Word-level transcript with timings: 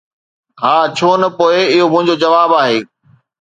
”ها، 0.61 0.75
ڇو 0.97 1.09
نه؟“ 1.21 1.27
”پوءِ 1.37 1.57
اهو 1.73 1.87
منهنجو 1.93 2.15
جواب 2.23 2.51
آهي. 2.61 2.77